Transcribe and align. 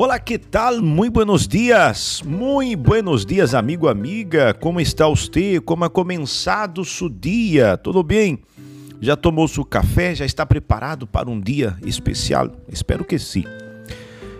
Olá, 0.00 0.16
que 0.20 0.38
tal? 0.38 0.80
Muito 0.80 1.14
buenos 1.14 1.48
dias, 1.48 2.22
muito 2.24 2.80
buenos 2.80 3.26
dias, 3.26 3.52
amigo, 3.52 3.88
amiga. 3.88 4.54
Como 4.54 4.80
está 4.80 5.08
você? 5.08 5.60
Como 5.60 5.84
ha 5.84 5.90
começado 5.90 6.84
seu 6.84 7.08
dia? 7.08 7.76
Tudo 7.76 8.04
bem? 8.04 8.38
Já 9.00 9.16
tomou 9.16 9.48
seu 9.48 9.64
café? 9.64 10.14
Já 10.14 10.24
está 10.24 10.46
preparado 10.46 11.04
para 11.04 11.28
um 11.28 11.40
dia 11.40 11.76
especial? 11.84 12.52
Espero 12.68 13.04
que 13.04 13.18
sim. 13.18 13.42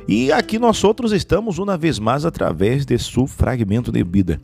E 0.07 0.31
aqui 0.31 0.61
nós 0.61 0.85
outros 0.85 1.11
estamos 1.11 1.59
uma 1.59 1.77
vez 1.77 1.99
mais 1.99 2.25
através 2.25 2.87
de 2.87 2.97
seu 2.97 3.27
fragmento 3.27 3.91
de 3.91 4.05
vida. 4.05 4.41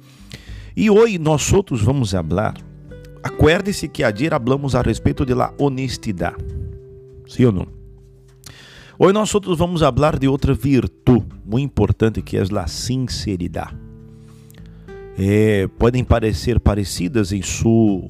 E 0.76 0.90
hoje 0.90 1.16
nós 1.16 1.52
outros 1.52 1.80
vamos 1.80 2.10
falar. 2.10 2.56
Acuerde-se 3.22 3.86
que 3.86 4.02
ayer 4.02 4.34
hablamos 4.34 4.74
a 4.74 4.82
respeito 4.82 5.24
de 5.24 5.32
la 5.32 5.54
honestidade. 5.58 6.44
Sim 7.28 7.44
ou 7.44 7.52
não? 7.52 7.83
Hoje 8.96 9.12
nós 9.12 9.32
vamos 9.58 9.80
falar 9.80 10.16
de 10.16 10.28
outra 10.28 10.54
virtude 10.54 11.26
muito 11.44 11.64
importante 11.64 12.22
que 12.22 12.36
é 12.36 12.42
a 12.42 12.66
sinceridade. 12.68 13.76
É, 15.18 15.66
podem 15.78 16.04
parecer 16.04 16.60
parecidas 16.60 17.32
em 17.32 17.42
sua 17.42 18.08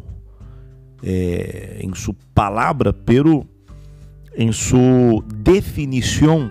é, 1.02 1.78
em 1.80 1.94
sua 1.94 2.14
palavra, 2.34 2.92
pero 2.92 3.46
em 4.36 4.52
sua 4.52 5.22
definição 5.34 6.50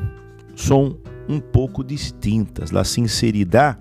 são 0.56 0.98
um 1.30 1.40
pouco 1.40 1.84
distintas. 1.84 2.74
A 2.74 2.84
sinceridade 2.84 3.78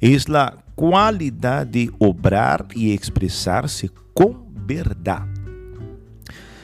é 0.00 0.36
a 0.36 0.52
qualidade 0.76 1.86
de 1.86 1.92
obrar 1.98 2.64
e 2.76 2.94
expressar-se 2.94 3.90
com 4.14 4.46
verdade 4.66 5.31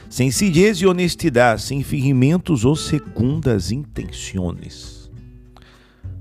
Sencillez 0.09 0.81
e 0.81 0.87
honestidade, 0.87 1.61
sem 1.61 1.83
fingimentos 1.83 2.65
ou 2.65 2.75
segundas 2.75 3.71
intenções. 3.71 5.11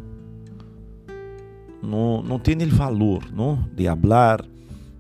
não, 1.82 2.22
não 2.22 2.38
tem 2.38 2.56
valor 2.68 3.30
não? 3.30 3.68
de 3.74 3.86
hablar, 3.86 4.42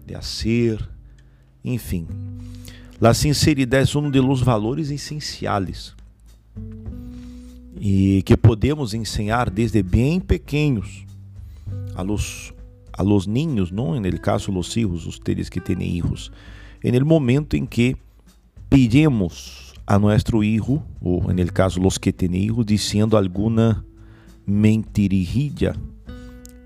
de 0.04 0.14
hacer, 0.14 0.86
enfim. 1.64 2.06
A 3.00 3.14
sinceridade 3.14 3.96
é 3.96 3.98
um 3.98 4.10
dos 4.10 4.42
valores 4.42 4.90
essenciais 4.90 5.94
e 7.80 8.22
que 8.26 8.36
podemos 8.36 8.92
ensinar 8.92 9.48
desde 9.48 9.82
bem 9.82 10.20
pequenos 10.20 11.06
a 11.94 12.02
los, 12.02 12.52
a 12.92 13.02
los 13.02 13.26
niños, 13.26 13.70
não? 13.70 13.96
En 13.96 14.04
el 14.04 14.20
caso 14.20 14.52
los 14.52 14.76
hijos, 14.76 15.06
ustedes 15.06 15.48
que 15.48 15.60
têm 15.60 15.82
hijos, 15.82 16.30
en 16.84 16.94
el 16.94 17.04
momento 17.04 17.56
em 17.56 17.66
que 17.66 17.96
pedimos 18.68 19.61
a 19.94 19.98
nuestro 19.98 20.42
hijo, 20.42 20.82
ou 21.00 21.30
en 21.30 21.38
el 21.38 21.52
caso 21.52 21.78
los 21.78 21.98
que 21.98 22.12
têm 22.12 22.34
hijos, 22.34 22.64
dizendo 22.64 23.16
alguma 23.16 23.84
mentirijilla 24.46 25.76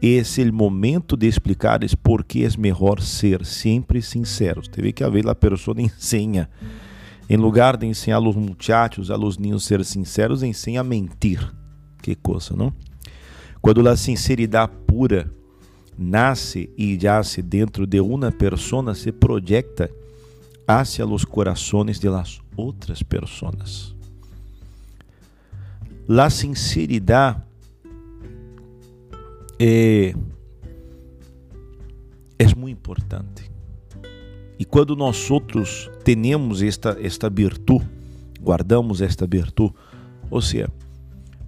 esse 0.00 0.42
é 0.42 0.48
o 0.48 0.52
momento 0.52 1.16
de 1.16 1.26
explicar 1.26 1.80
por 2.02 2.22
que 2.22 2.44
é 2.44 2.48
melhor 2.58 3.00
ser 3.00 3.44
sempre 3.44 4.02
sinceros. 4.02 4.68
Teve 4.68 4.92
que 4.92 5.02
haver 5.02 5.26
a 5.26 5.34
pessoa 5.34 5.80
ensina. 5.80 6.50
Em 7.28 7.36
lugar 7.36 7.76
de 7.76 7.86
ensinar 7.86 8.16
aos 8.16 8.36
muchachos, 8.36 9.10
a 9.10 9.16
los 9.16 9.38
niños 9.38 9.64
ser 9.64 9.84
sinceros, 9.84 10.42
ensina 10.42 10.80
a 10.80 10.84
mentir. 10.84 11.40
Que 12.02 12.14
coisa, 12.14 12.54
não? 12.54 12.72
Quando 13.60 13.88
a 13.88 13.96
sinceridade 13.96 14.70
pura 14.86 15.32
nasce 15.98 16.70
e 16.76 16.96
yace 17.02 17.42
dentro 17.42 17.86
de 17.86 18.00
uma 18.00 18.30
persona, 18.30 18.94
se 18.94 19.10
projeta 19.10 19.90
hacia 20.66 21.04
los 21.04 21.24
corazones 21.24 22.00
de 22.00 22.10
las 22.10 22.40
outras 22.56 23.02
personas. 23.02 23.94
La 26.08 26.30
sinceridade 26.30 27.42
é, 29.58 30.14
é 32.38 32.54
muito 32.54 32.78
importante. 32.78 33.50
E 34.58 34.64
quando 34.64 34.96
nós 34.96 35.30
outros 35.30 35.90
temos 36.02 36.62
esta, 36.62 36.96
esta 37.00 37.28
virtude, 37.28 37.86
guardamos 38.40 39.00
esta 39.00 39.26
virtude, 39.26 39.74
ou 40.30 40.40
seja, 40.40 40.70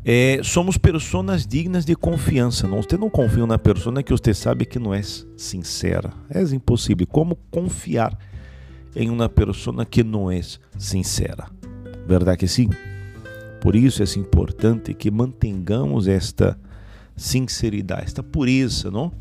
é, 0.04 0.40
somos 0.42 0.76
pessoas 0.78 1.46
dignas 1.46 1.84
de 1.84 1.94
confiança. 1.94 2.66
Não, 2.66 2.82
você 2.82 2.96
não 2.96 3.10
confia 3.10 3.46
na 3.46 3.58
pessoa 3.58 4.02
que 4.02 4.12
você 4.12 4.32
sabe 4.32 4.64
que 4.64 4.78
não 4.78 4.94
é 4.94 5.02
sincera. 5.36 6.12
É 6.30 6.42
impossível. 6.42 7.06
Como 7.06 7.36
confiar 7.50 8.18
em 8.94 9.10
uma 9.10 9.28
pessoa 9.28 9.84
que 9.84 10.02
não 10.02 10.30
é 10.30 10.40
sincera? 10.78 11.50
Verdade 12.06 12.38
que 12.38 12.48
sim? 12.48 12.68
Por 13.60 13.74
isso 13.74 14.02
é 14.02 14.18
importante 14.18 14.94
que 14.94 15.10
mantenhamos 15.10 16.06
esta 16.06 16.58
sinceridade, 17.16 18.04
esta 18.04 18.22
pureza, 18.22 18.90
não? 18.90 19.12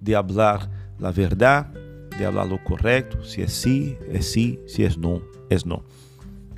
De 0.00 0.14
hablar 0.14 0.68
a 1.00 1.10
verdade, 1.10 1.78
de 2.16 2.24
hablar 2.24 2.52
o 2.52 2.58
correto, 2.58 3.24
se 3.24 3.40
é 3.40 3.46
sim, 3.46 3.96
é 4.08 4.20
sim, 4.20 4.58
se 4.66 4.82
é 4.82 4.90
não, 4.96 5.22
é 5.48 5.56
não. 5.64 5.82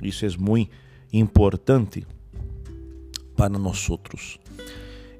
Isso 0.01 0.25
é 0.25 0.29
muito 0.39 0.71
importante 1.13 2.05
para 3.35 3.49
nós 3.49 3.89
outros. 3.89 4.39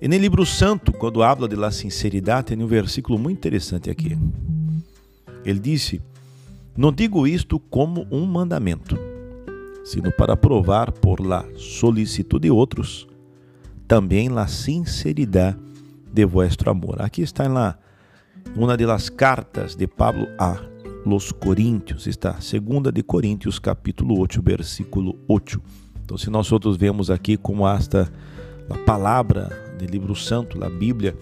E 0.01 0.07
no 0.07 0.17
livro 0.17 0.45
santo, 0.45 0.91
quando 0.91 1.21
habla 1.21 1.47
de 1.47 1.55
la 1.55 1.69
sinceridade, 1.69 2.47
tem 2.47 2.63
um 2.63 2.67
versículo 2.67 3.19
muito 3.19 3.37
interessante 3.37 3.89
aqui. 3.89 4.17
Ele 5.45 5.59
disse: 5.59 6.01
Não 6.81 6.91
digo 6.91 7.27
isto 7.27 7.59
como 7.59 8.07
um 8.09 8.25
mandamento, 8.25 8.97
sino 9.83 10.11
para 10.11 10.35
provar 10.35 10.91
por 10.91 11.19
la 11.19 11.45
solicitud 11.55 12.41
de 12.41 12.49
outros 12.49 13.07
também 13.87 14.29
la 14.29 14.47
sinceridade 14.47 15.59
de 16.11 16.25
vuestro 16.25 16.71
amor. 16.71 16.99
Aqui 16.99 17.21
está 17.21 17.47
lá 17.47 17.77
uma 18.55 18.75
das 18.75 19.11
cartas 19.11 19.75
de 19.75 19.85
Pablo 19.85 20.27
a 20.39 20.59
los 21.05 21.31
Coríntios, 21.31 22.07
está 22.07 22.41
segunda 22.41 22.91
de 22.91 23.03
Coríntios, 23.03 23.59
capítulo 23.59 24.19
8, 24.19 24.41
versículo 24.41 25.19
8. 25.27 25.61
Então, 26.03 26.17
se 26.17 26.31
nós 26.31 26.51
outros 26.51 26.77
vemos 26.77 27.11
aqui 27.11 27.37
como 27.37 27.69
esta 27.69 28.11
a 28.67 28.77
palavra 28.79 29.75
do 29.77 29.85
livro 29.85 30.15
santo, 30.15 30.57
a 30.63 30.67
Bíblia, 30.67 31.15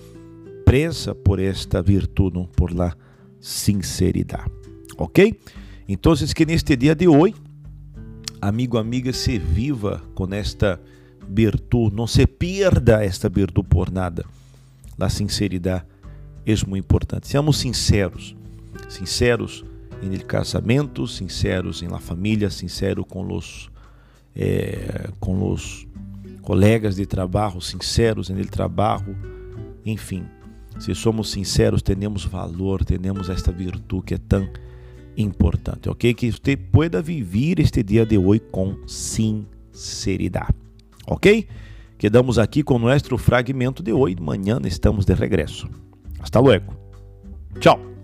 presa 0.63 1.13
por 1.13 1.37
esta 1.37 1.81
virtude, 1.81 2.47
por 2.55 2.73
la 2.73 2.95
sinceridade. 3.41 4.58
Ok? 4.99 5.39
Então, 5.87 6.13
que 6.35 6.45
neste 6.45 6.75
dia 6.75 6.93
de 6.93 7.07
hoje, 7.07 7.33
amigo, 8.41 8.77
amiga, 8.77 9.13
se 9.13 9.39
viva 9.39 10.03
com 10.13 10.27
esta 10.33 10.79
virtude, 11.27 11.95
não 11.95 12.05
se 12.05 12.27
perda 12.27 13.03
esta 13.03 13.29
virtude 13.29 13.67
por 13.67 13.89
nada. 13.89 14.25
A 14.99 15.09
sinceridade 15.09 15.85
é 16.45 16.51
muito 16.67 16.83
importante. 16.85 17.29
Seamos 17.29 17.57
sinceros, 17.57 18.35
sinceros 18.89 19.63
em 20.03 20.17
casamento, 20.19 21.07
sinceros 21.07 21.81
em 21.81 21.87
la 21.87 21.99
família, 21.99 22.49
sinceros 22.49 23.05
com 23.07 23.33
os 23.33 23.69
é, 24.35 25.09
com 25.19 25.51
os 25.51 25.87
colegas 26.41 26.97
de 26.97 27.05
trabalho 27.05 27.61
sinceros 27.61 28.29
no 28.29 28.45
trabalho, 28.45 29.15
enfim. 29.85 30.25
Se 30.77 30.93
somos 30.93 31.31
sinceros, 31.31 31.81
temos 31.81 32.25
valor, 32.25 32.83
temos 32.83 33.29
esta 33.29 33.51
virtude 33.51 34.03
que 34.05 34.13
é 34.13 34.17
tão 34.17 34.47
importante, 35.21 35.89
ok? 35.89 36.13
Que 36.13 36.31
você 36.31 36.55
pueda 36.55 37.01
viver 37.01 37.59
este 37.59 37.83
dia 37.83 38.05
de 38.05 38.17
hoje 38.17 38.41
com 38.51 38.75
sinceridade, 38.87 40.55
ok? 41.07 41.47
Quedamos 41.97 42.39
aqui 42.39 42.63
com 42.63 42.79
nosso 42.79 43.17
fragmento 43.17 43.83
de 43.83 43.91
hoje. 43.91 44.15
Amanhã 44.17 44.59
estamos 44.63 45.05
de 45.05 45.13
regresso. 45.13 45.69
Hasta 46.19 46.39
luego. 46.39 46.73
Tchau. 47.59 47.98